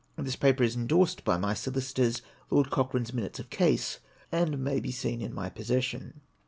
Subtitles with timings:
[0.17, 3.99] This paper is indorsed by my solicitors," Lord Cochrane's Minutes of Case,"
[4.31, 6.21] and may be seen in my possession.